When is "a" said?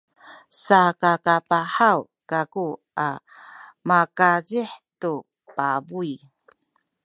3.07-3.09